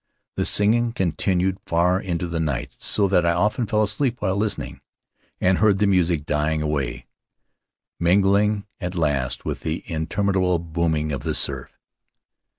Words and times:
The 0.35 0.45
singing 0.45 0.93
continued 0.93 1.59
far 1.67 2.01
into 2.01 2.25
the 2.27 2.39
night, 2.39 2.75
so 2.79 3.07
that 3.07 3.23
I 3.23 3.33
often 3.33 3.67
fell 3.67 3.83
asleep 3.83 4.19
while 4.19 4.35
listening, 4.35 4.81
and 5.39 5.59
heard 5.59 5.77
the 5.77 5.85
music 5.85 6.25
dying 6.25 6.59
away, 6.59 7.05
mingling 7.99 8.65
at 8.79 8.95
last 8.95 9.45
with 9.45 9.59
the 9.59 9.83
in 9.85 10.07
terminable 10.07 10.57
booming 10.57 11.11
of 11.11 11.21
the 11.21 11.35
surf. 11.35 11.71